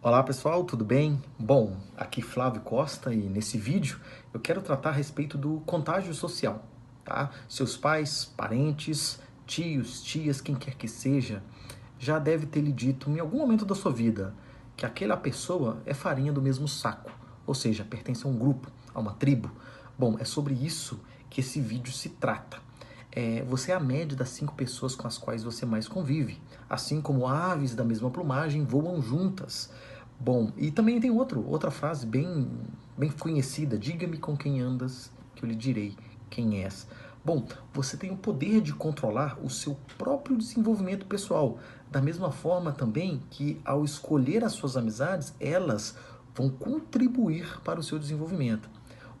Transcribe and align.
Olá 0.00 0.22
pessoal, 0.22 0.64
tudo 0.64 0.84
bem? 0.84 1.22
Bom, 1.38 1.76
aqui 1.96 2.22
Flávio 2.22 2.62
Costa 2.62 3.12
e 3.12 3.28
nesse 3.28 3.58
vídeo 3.58 4.00
eu 4.32 4.40
quero 4.40 4.62
tratar 4.62 4.88
a 4.90 4.92
respeito 4.92 5.36
do 5.36 5.60
contágio 5.66 6.14
social, 6.14 6.64
tá? 7.04 7.30
Seus 7.48 7.76
pais, 7.76 8.24
parentes, 8.24 9.20
tios, 9.46 10.02
tias, 10.02 10.40
quem 10.40 10.54
quer 10.54 10.74
que 10.74 10.88
seja, 10.88 11.42
já 11.98 12.18
deve 12.18 12.46
ter 12.46 12.62
lhe 12.62 12.72
dito 12.72 13.10
em 13.10 13.18
algum 13.18 13.38
momento 13.38 13.66
da 13.66 13.74
sua 13.74 13.92
vida 13.92 14.34
que 14.74 14.86
aquela 14.86 15.16
pessoa 15.16 15.82
é 15.84 15.92
farinha 15.92 16.32
do 16.32 16.40
mesmo 16.40 16.66
saco, 16.66 17.10
ou 17.46 17.54
seja, 17.54 17.84
pertence 17.84 18.26
a 18.26 18.30
um 18.30 18.38
grupo, 18.38 18.70
a 18.94 19.00
uma 19.00 19.12
tribo. 19.12 19.50
Bom, 19.98 20.16
é 20.18 20.24
sobre 20.24 20.54
isso 20.54 21.00
que 21.28 21.40
esse 21.40 21.60
vídeo 21.60 21.92
se 21.92 22.08
trata. 22.08 22.61
É, 23.14 23.44
você 23.44 23.72
é 23.72 23.74
a 23.74 23.80
média 23.80 24.16
das 24.16 24.30
cinco 24.30 24.54
pessoas 24.54 24.94
com 24.94 25.06
as 25.06 25.18
quais 25.18 25.44
você 25.44 25.66
mais 25.66 25.86
convive, 25.86 26.40
assim 26.68 26.98
como 27.02 27.26
aves 27.26 27.74
da 27.74 27.84
mesma 27.84 28.10
plumagem 28.10 28.64
voam 28.64 29.02
juntas. 29.02 29.70
Bom, 30.18 30.50
e 30.56 30.70
também 30.70 30.98
tem 30.98 31.10
outro, 31.10 31.46
outra 31.46 31.70
frase 31.70 32.06
bem, 32.06 32.48
bem 32.96 33.10
conhecida: 33.10 33.76
diga-me 33.76 34.16
com 34.16 34.34
quem 34.34 34.62
andas, 34.62 35.10
que 35.34 35.44
eu 35.44 35.48
lhe 35.48 35.54
direi 35.54 35.94
quem 36.30 36.64
és. 36.64 36.86
Bom, 37.22 37.46
você 37.74 37.98
tem 37.98 38.10
o 38.10 38.16
poder 38.16 38.62
de 38.62 38.72
controlar 38.72 39.38
o 39.44 39.50
seu 39.50 39.76
próprio 39.98 40.36
desenvolvimento 40.36 41.04
pessoal, 41.04 41.58
da 41.90 42.00
mesma 42.00 42.32
forma 42.32 42.72
também 42.72 43.22
que 43.30 43.60
ao 43.62 43.84
escolher 43.84 44.42
as 44.42 44.52
suas 44.52 44.76
amizades, 44.76 45.34
elas 45.38 45.96
vão 46.34 46.48
contribuir 46.48 47.60
para 47.60 47.78
o 47.78 47.82
seu 47.82 47.98
desenvolvimento. 47.98 48.70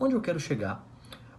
Onde 0.00 0.14
eu 0.14 0.22
quero 0.22 0.40
chegar? 0.40 0.93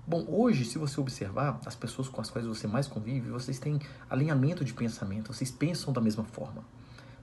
Bom, 0.08 0.26
hoje, 0.28 0.66
se 0.66 0.78
você 0.78 1.00
observar 1.00 1.60
as 1.66 1.76
pessoas 1.76 2.08
com 2.08 2.22
as 2.22 2.30
quais 2.30 2.48
você 2.48 2.68
mais 2.68 2.88
convive, 2.88 3.30
vocês 3.30 3.58
têm 3.58 3.80
alinhamento 4.10 4.64
de 4.64 4.74
pensamento, 4.74 5.34
vocês 5.34 5.50
pensam 5.50 5.92
da 5.92 6.02
mesma 6.02 6.24
forma. 6.24 6.64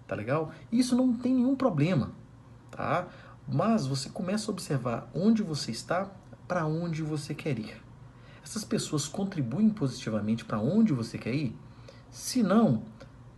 Tá 0.07 0.15
legal? 0.17 0.53
Isso 0.71 0.97
não 0.97 1.15
tem 1.15 1.35
nenhum 1.35 1.55
problema 1.55 2.13
tá? 2.73 3.07
Mas 3.47 3.87
você 3.87 4.09
começa 4.09 4.51
a 4.51 4.53
observar 4.53 5.09
onde 5.15 5.43
você 5.43 5.71
está, 5.71 6.11
para 6.49 6.67
onde 6.67 7.03
você 7.03 7.35
quer 7.35 7.57
ir. 7.59 7.81
Essas 8.43 8.65
pessoas 8.65 9.07
contribuem 9.07 9.71
positivamente 9.71 10.45
para 10.45 10.59
onde 10.59 10.93
você 10.93 11.17
quer 11.17 11.35
ir? 11.35 11.57
Se 12.11 12.43
não, 12.43 12.83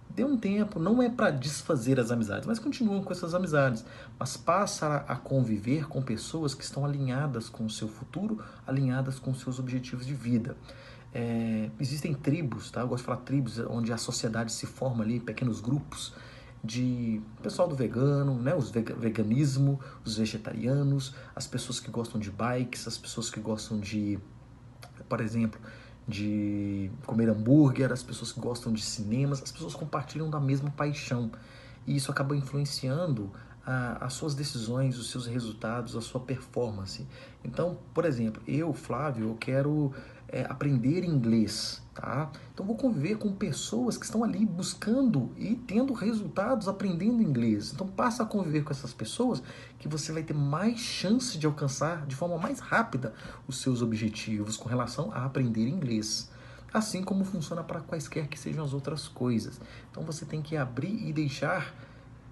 dê 0.08 0.24
um 0.24 0.36
tempo, 0.36 0.78
não 0.78 1.02
é 1.02 1.08
para 1.08 1.30
desfazer 1.30 1.98
as 1.98 2.10
amizades, 2.10 2.46
mas 2.46 2.58
continuam 2.58 3.02
com 3.02 3.12
essas 3.12 3.34
amizades, 3.34 3.84
mas 4.18 4.36
passa 4.36 5.04
a 5.08 5.16
conviver 5.16 5.88
com 5.88 6.00
pessoas 6.00 6.54
que 6.54 6.62
estão 6.62 6.84
alinhadas 6.84 7.48
com 7.48 7.64
o 7.64 7.70
seu 7.70 7.88
futuro, 7.88 8.42
alinhadas 8.66 9.18
com 9.18 9.34
seus 9.34 9.58
objetivos 9.58 10.06
de 10.06 10.14
vida. 10.14 10.56
É, 11.12 11.70
existem 11.78 12.12
tribos, 12.12 12.70
tá? 12.70 12.80
Eu 12.80 12.88
gosto 12.88 13.02
de 13.02 13.06
falar 13.06 13.18
tribos, 13.18 13.58
onde 13.58 13.92
a 13.92 13.96
sociedade 13.96 14.52
se 14.52 14.66
forma 14.66 15.04
ali, 15.04 15.20
pequenos 15.20 15.60
grupos, 15.60 16.12
de 16.64 17.20
pessoal 17.42 17.68
do 17.68 17.76
vegano, 17.76 18.40
né, 18.40 18.54
os 18.54 18.70
veganismo, 18.70 19.78
os 20.02 20.16
vegetarianos, 20.16 21.14
as 21.36 21.46
pessoas 21.46 21.78
que 21.78 21.90
gostam 21.90 22.18
de 22.18 22.30
bikes, 22.30 22.88
as 22.88 22.96
pessoas 22.96 23.28
que 23.28 23.38
gostam 23.38 23.78
de, 23.78 24.18
por 25.06 25.20
exemplo, 25.20 25.60
de 26.06 26.90
comer 27.06 27.28
hambúrguer, 27.28 27.92
as 27.92 28.02
pessoas 28.02 28.32
que 28.32 28.40
gostam 28.40 28.72
de 28.72 28.82
cinemas, 28.82 29.42
as 29.42 29.50
pessoas 29.50 29.74
compartilham 29.74 30.28
da 30.28 30.38
mesma 30.38 30.70
paixão. 30.70 31.30
E 31.86 31.96
isso 31.96 32.10
acaba 32.10 32.36
influenciando 32.36 33.30
a, 33.66 34.04
as 34.04 34.12
suas 34.12 34.34
decisões, 34.34 34.98
os 34.98 35.10
seus 35.10 35.26
resultados, 35.26 35.96
a 35.96 36.00
sua 36.00 36.20
performance. 36.20 37.06
Então, 37.44 37.78
por 37.92 38.04
exemplo, 38.04 38.42
eu, 38.46 38.72
Flávio, 38.72 39.28
eu 39.28 39.34
quero 39.34 39.92
é, 40.28 40.42
aprender 40.42 41.04
inglês, 41.04 41.82
tá? 41.94 42.30
Então 42.52 42.66
vou 42.66 42.76
conviver 42.76 43.16
com 43.16 43.32
pessoas 43.32 43.96
que 43.96 44.04
estão 44.04 44.24
ali 44.24 44.44
buscando 44.44 45.32
e 45.36 45.54
tendo 45.54 45.92
resultados 45.92 46.68
aprendendo 46.68 47.22
inglês. 47.22 47.72
Então 47.72 47.86
passa 47.86 48.24
a 48.24 48.26
conviver 48.26 48.64
com 48.64 48.72
essas 48.72 48.92
pessoas 48.92 49.42
que 49.78 49.88
você 49.88 50.12
vai 50.12 50.22
ter 50.22 50.34
mais 50.34 50.78
chance 50.80 51.38
de 51.38 51.46
alcançar 51.46 52.04
de 52.06 52.16
forma 52.16 52.36
mais 52.36 52.58
rápida 52.58 53.14
os 53.46 53.58
seus 53.58 53.80
objetivos 53.80 54.56
com 54.56 54.68
relação 54.68 55.12
a 55.12 55.24
aprender 55.24 55.68
inglês. 55.68 56.30
Assim 56.72 57.04
como 57.04 57.24
funciona 57.24 57.62
para 57.62 57.80
quaisquer 57.80 58.26
que 58.26 58.38
sejam 58.38 58.64
as 58.64 58.74
outras 58.74 59.06
coisas. 59.06 59.60
Então 59.90 60.02
você 60.02 60.24
tem 60.24 60.42
que 60.42 60.56
abrir 60.56 61.06
e 61.08 61.12
deixar 61.12 61.72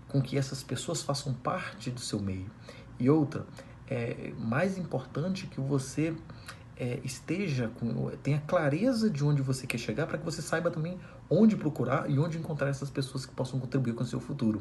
com 0.09 0.21
que 0.21 0.37
essas 0.37 0.63
pessoas 0.63 1.01
façam 1.01 1.33
parte 1.33 1.91
do 1.91 2.01
seu 2.01 2.21
meio. 2.21 2.51
E 2.99 3.09
outra, 3.09 3.47
é 3.89 4.33
mais 4.39 4.79
importante 4.79 5.47
que 5.47 5.61
você 5.61 6.15
é, 6.83 6.99
esteja 7.05 7.71
com, 7.79 8.11
tenha 8.25 8.41
clareza 8.41 9.09
de 9.09 9.25
onde 9.25 9.41
você 9.41 9.69
quer 9.69 9.79
chegar 9.79 10.05
para 10.05 10.19
que 10.19 10.25
você 10.25 10.43
saiba 10.43 10.69
também 10.69 10.99
onde 11.31 11.55
procurar 11.55 12.11
e 12.11 12.19
onde 12.19 12.39
encontrar 12.39 12.69
essas 12.71 12.91
pessoas 12.91 13.25
que 13.25 13.33
possam 13.33 13.61
contribuir 13.61 13.95
com 13.95 14.03
o 14.03 14.07
seu 14.07 14.19
futuro. 14.19 14.61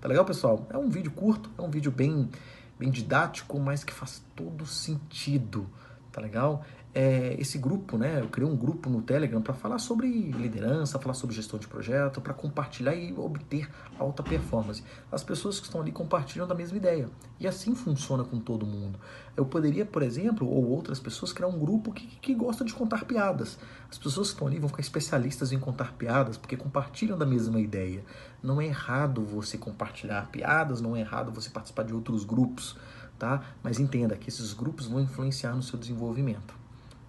Tá 0.00 0.08
legal, 0.08 0.24
pessoal? 0.24 0.66
É 0.70 0.78
um 0.78 0.88
vídeo 0.88 1.10
curto, 1.10 1.50
é 1.58 1.60
um 1.60 1.68
vídeo 1.68 1.92
bem, 1.92 2.30
bem 2.78 2.90
didático, 2.90 3.60
mas 3.60 3.84
que 3.84 3.92
faz 3.92 4.22
todo 4.34 4.64
sentido. 4.64 5.68
Tá 6.12 6.20
legal? 6.20 6.64
é, 6.92 7.36
esse 7.38 7.56
grupo, 7.56 7.96
né? 7.96 8.20
Eu 8.20 8.28
criei 8.28 8.48
um 8.48 8.56
grupo 8.56 8.90
no 8.90 9.00
Telegram 9.00 9.40
para 9.40 9.54
falar 9.54 9.78
sobre 9.78 10.08
liderança, 10.08 10.98
falar 10.98 11.14
sobre 11.14 11.36
gestão 11.36 11.58
de 11.58 11.68
projeto, 11.68 12.20
para 12.20 12.34
compartilhar 12.34 12.94
e 12.94 13.12
obter 13.16 13.70
alta 13.98 14.22
performance. 14.22 14.82
As 15.10 15.22
pessoas 15.22 15.60
que 15.60 15.66
estão 15.66 15.80
ali 15.80 15.92
compartilham 15.92 16.48
da 16.48 16.54
mesma 16.54 16.76
ideia. 16.76 17.08
E 17.38 17.46
assim 17.46 17.74
funciona 17.76 18.24
com 18.24 18.40
todo 18.40 18.66
mundo. 18.66 18.98
Eu 19.36 19.46
poderia, 19.46 19.86
por 19.86 20.02
exemplo, 20.02 20.48
ou 20.48 20.68
outras 20.68 20.98
pessoas, 20.98 21.32
criar 21.32 21.46
um 21.46 21.58
grupo 21.58 21.92
que, 21.92 22.06
que 22.06 22.34
gosta 22.34 22.64
de 22.64 22.74
contar 22.74 23.04
piadas. 23.04 23.56
As 23.88 23.96
pessoas 23.96 24.28
que 24.28 24.34
estão 24.34 24.48
ali 24.48 24.58
vão 24.58 24.68
ficar 24.68 24.82
especialistas 24.82 25.52
em 25.52 25.60
contar 25.60 25.92
piadas 25.92 26.36
porque 26.36 26.56
compartilham 26.56 27.16
da 27.16 27.24
mesma 27.24 27.60
ideia. 27.60 28.04
Não 28.42 28.60
é 28.60 28.66
errado 28.66 29.22
você 29.22 29.56
compartilhar 29.56 30.28
piadas, 30.30 30.80
não 30.80 30.96
é 30.96 31.00
errado 31.00 31.30
você 31.30 31.50
participar 31.50 31.84
de 31.84 31.94
outros 31.94 32.24
grupos, 32.24 32.76
tá? 33.20 33.42
Mas 33.62 33.78
entenda 33.78 34.16
que 34.16 34.28
esses 34.30 34.52
grupos 34.54 34.86
vão 34.86 35.00
influenciar 35.00 35.54
no 35.54 35.62
seu 35.62 35.78
desenvolvimento. 35.78 36.54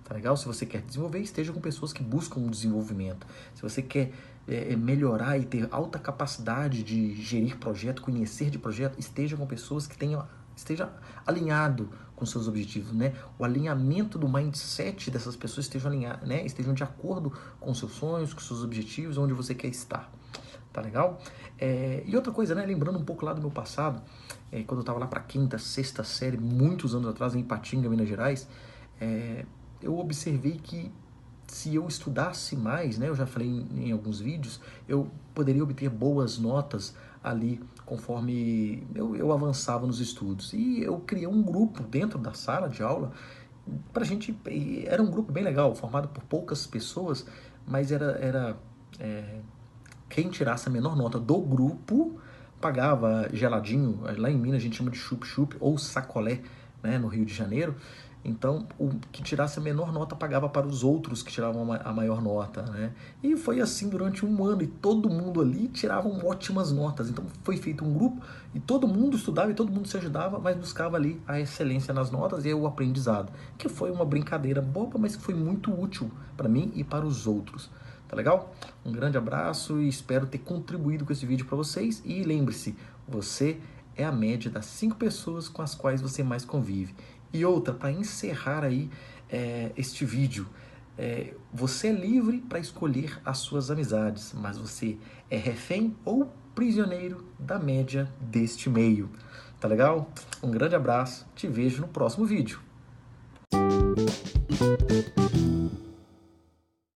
Tá 0.03 0.13
legal? 0.13 0.35
Se 0.35 0.45
você 0.45 0.65
quer 0.65 0.81
desenvolver, 0.81 1.19
esteja 1.19 1.53
com 1.53 1.61
pessoas 1.61 1.93
que 1.93 2.03
buscam 2.03 2.41
um 2.41 2.49
desenvolvimento. 2.49 3.25
Se 3.55 3.61
você 3.61 3.81
quer 3.81 4.11
é, 4.45 4.73
é, 4.73 4.75
melhorar 4.75 5.37
e 5.37 5.45
ter 5.45 5.69
alta 5.71 5.97
capacidade 5.97 6.83
de 6.83 7.15
gerir 7.15 7.57
projeto, 7.57 8.01
conhecer 8.01 8.49
de 8.49 8.59
projeto, 8.59 8.99
esteja 8.99 9.37
com 9.37 9.47
pessoas 9.47 9.87
que 9.87 9.97
tenham 9.97 10.27
esteja 10.53 10.91
alinhado 11.25 11.89
com 12.13 12.25
seus 12.25 12.47
objetivos, 12.47 12.91
né? 12.91 13.15
O 13.39 13.45
alinhamento 13.45 14.19
do 14.19 14.27
mindset 14.27 15.09
dessas 15.09 15.35
pessoas 15.35 15.65
estejam 15.65 15.89
alinhado, 15.89 16.27
né? 16.27 16.45
Estejam 16.45 16.73
de 16.73 16.83
acordo 16.83 17.31
com 17.59 17.73
seus 17.73 17.93
sonhos, 17.93 18.33
com 18.33 18.41
seus 18.41 18.63
objetivos, 18.63 19.17
onde 19.17 19.33
você 19.33 19.55
quer 19.55 19.69
estar. 19.69 20.11
Tá 20.71 20.81
legal? 20.81 21.19
É, 21.59 22.03
e 22.05 22.15
outra 22.15 22.31
coisa, 22.31 22.55
né? 22.55 22.65
Lembrando 22.65 22.97
um 22.97 23.03
pouco 23.03 23.25
lá 23.25 23.33
do 23.33 23.41
meu 23.41 23.51
passado, 23.51 24.01
é, 24.51 24.63
quando 24.63 24.79
eu 24.79 24.81
estava 24.81 24.99
lá 24.99 25.07
para 25.07 25.19
quinta, 25.19 25.57
sexta 25.57 26.03
série, 26.03 26.37
muitos 26.37 26.95
anos 26.95 27.09
atrás, 27.09 27.35
em 27.35 27.43
Patinga, 27.43 27.89
Minas 27.89 28.07
Gerais, 28.07 28.47
é, 28.99 29.45
eu 29.81 29.97
observei 29.97 30.53
que 30.53 30.91
se 31.47 31.75
eu 31.75 31.85
estudasse 31.87 32.55
mais, 32.55 32.97
né, 32.97 33.09
eu 33.09 33.15
já 33.15 33.25
falei 33.25 33.49
em, 33.49 33.87
em, 33.87 33.91
alguns 33.91 34.21
vídeos, 34.21 34.61
eu 34.87 35.11
poderia 35.35 35.61
obter 35.61 35.89
boas 35.89 36.37
notas 36.37 36.95
ali 37.21 37.61
conforme 37.85 38.87
eu, 38.95 39.15
eu 39.15 39.33
avançava 39.33 39.85
nos 39.85 39.99
estudos. 39.99 40.53
E 40.53 40.81
eu 40.81 40.99
criei 40.99 41.27
um 41.27 41.43
grupo 41.43 41.83
dentro 41.83 42.17
da 42.17 42.33
sala 42.33 42.69
de 42.69 42.81
aula 42.81 43.11
para 43.91 44.05
gente. 44.05 44.35
Era 44.85 45.03
um 45.03 45.11
grupo 45.11 45.31
bem 45.31 45.43
legal, 45.43 45.75
formado 45.75 46.07
por 46.07 46.23
poucas 46.23 46.65
pessoas, 46.65 47.25
mas 47.67 47.91
era, 47.91 48.11
era 48.13 48.57
é, 48.97 49.39
quem 50.11 50.29
tirasse 50.29 50.67
a 50.67 50.71
menor 50.71 50.95
nota 50.95 51.17
do 51.17 51.39
grupo 51.39 52.19
pagava 52.59 53.29
geladinho. 53.33 54.01
Lá 54.17 54.29
em 54.29 54.37
Minas 54.37 54.57
a 54.57 54.63
gente 54.63 54.75
chama 54.75 54.91
de 54.91 54.97
chup-chup 54.97 55.55
ou 55.59 55.77
sacolé, 55.77 56.41
né, 56.83 56.99
no 56.99 57.07
Rio 57.07 57.25
de 57.25 57.33
Janeiro. 57.33 57.75
Então, 58.23 58.67
o 58.77 58.89
que 59.11 59.23
tirasse 59.23 59.57
a 59.57 59.61
menor 59.61 59.91
nota 59.91 60.15
pagava 60.15 60.47
para 60.47 60.67
os 60.67 60.83
outros 60.83 61.23
que 61.23 61.31
tiravam 61.31 61.73
a 61.73 61.91
maior 61.91 62.21
nota, 62.21 62.61
né? 62.61 62.91
E 63.23 63.35
foi 63.35 63.59
assim 63.59 63.89
durante 63.89 64.23
um 64.23 64.45
ano 64.45 64.61
e 64.61 64.67
todo 64.67 65.09
mundo 65.09 65.41
ali 65.41 65.67
tirava 65.69 66.07
ótimas 66.07 66.71
notas. 66.71 67.09
Então, 67.09 67.25
foi 67.41 67.57
feito 67.57 67.83
um 67.83 67.91
grupo 67.91 68.21
e 68.53 68.59
todo 68.59 68.87
mundo 68.87 69.17
estudava 69.17 69.49
e 69.49 69.55
todo 69.55 69.71
mundo 69.71 69.87
se 69.87 69.97
ajudava, 69.97 70.37
mas 70.37 70.55
buscava 70.55 70.97
ali 70.97 71.19
a 71.25 71.39
excelência 71.39 71.95
nas 71.95 72.11
notas 72.11 72.45
e 72.45 72.53
o 72.53 72.67
aprendizado, 72.67 73.31
que 73.57 73.67
foi 73.67 73.89
uma 73.89 74.05
brincadeira 74.05 74.61
boba, 74.61 74.99
mas 74.99 75.15
que 75.15 75.23
foi 75.23 75.33
muito 75.33 75.73
útil 75.73 76.11
para 76.37 76.47
mim 76.47 76.71
e 76.75 76.83
para 76.83 77.03
os 77.03 77.25
outros. 77.25 77.71
Tá 78.11 78.17
legal? 78.17 78.53
Um 78.83 78.91
grande 78.91 79.17
abraço 79.17 79.81
e 79.81 79.87
espero 79.87 80.27
ter 80.27 80.39
contribuído 80.39 81.05
com 81.05 81.13
esse 81.13 81.25
vídeo 81.25 81.45
para 81.45 81.55
vocês. 81.55 82.01
E 82.03 82.21
lembre-se, 82.23 82.75
você 83.07 83.57
é 83.95 84.03
a 84.03 84.11
média 84.11 84.51
das 84.51 84.65
cinco 84.65 84.97
pessoas 84.97 85.47
com 85.47 85.61
as 85.61 85.73
quais 85.73 86.01
você 86.01 86.21
mais 86.21 86.43
convive. 86.43 86.93
E 87.31 87.45
outra, 87.45 87.73
para 87.73 87.89
encerrar 87.89 88.65
aí 88.65 88.89
é, 89.29 89.71
este 89.77 90.03
vídeo, 90.03 90.45
é, 90.97 91.33
você 91.53 91.87
é 91.87 91.93
livre 91.93 92.39
para 92.39 92.59
escolher 92.59 93.17
as 93.23 93.37
suas 93.37 93.71
amizades, 93.71 94.33
mas 94.33 94.57
você 94.57 94.97
é 95.29 95.37
refém 95.37 95.95
ou 96.03 96.29
prisioneiro 96.53 97.25
da 97.39 97.57
média 97.57 98.11
deste 98.19 98.69
meio. 98.69 99.09
Tá 99.57 99.69
legal? 99.69 100.11
Um 100.43 100.51
grande 100.51 100.75
abraço, 100.75 101.25
te 101.33 101.47
vejo 101.47 101.79
no 101.79 101.87
próximo 101.87 102.25
vídeo. 102.25 102.59